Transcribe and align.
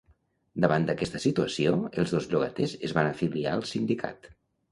Davant 0.63 0.87
d’aquesta 0.87 1.19
situació, 1.25 1.75
els 2.03 2.15
dos 2.17 2.27
llogaters 2.33 2.75
es 2.89 2.97
van 2.99 3.11
afiliar 3.13 3.53
al 3.59 3.65
sindicat. 3.75 4.27